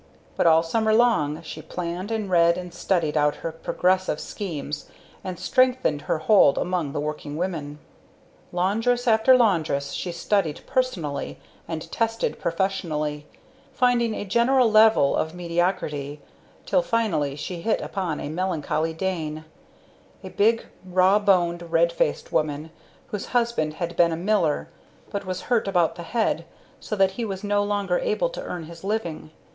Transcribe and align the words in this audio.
But 0.35 0.47
all 0.47 0.63
summer 0.63 0.93
long 0.95 1.43
she 1.43 1.61
planned 1.61 2.09
and 2.09 2.27
read 2.27 2.57
and 2.57 2.73
studied 2.73 3.15
out 3.15 3.35
her 3.45 3.51
progressive 3.51 4.19
schemes, 4.19 4.89
and 5.23 5.37
strengthened 5.37 6.01
her 6.09 6.17
hold 6.17 6.57
among 6.57 6.91
the 6.91 6.99
working 6.99 7.37
women. 7.37 7.77
Laundress 8.51 9.07
after 9.07 9.37
laundress 9.37 9.91
she 9.91 10.11
studied 10.11 10.61
personally 10.65 11.37
and 11.67 11.83
tested 11.91 12.39
professionally, 12.39 13.27
finding 13.73 14.15
a 14.15 14.25
general 14.25 14.71
level 14.71 15.15
of 15.15 15.35
mediocrity, 15.35 16.19
till 16.65 16.81
finally 16.81 17.35
she 17.35 17.61
hit 17.61 17.79
upon 17.79 18.19
a 18.19 18.27
melancholy 18.27 18.93
Dane 18.95 19.45
a 20.23 20.29
big 20.29 20.65
rawboned 20.83 21.71
red 21.71 21.91
faced 21.93 22.31
woman 22.31 22.71
whose 23.09 23.27
husband 23.37 23.75
had 23.75 23.95
been 23.95 24.11
a 24.11 24.17
miller, 24.17 24.67
but 25.11 25.27
was 25.27 25.41
hurt 25.41 25.67
about 25.67 25.93
the 25.93 26.01
head 26.01 26.43
so 26.79 26.95
that 26.95 27.11
he 27.11 27.23
was 27.23 27.43
no 27.43 27.63
longer 27.63 27.99
able 27.99 28.29
to 28.29 28.41
earn 28.41 28.63
his 28.63 28.83
living. 28.83 29.29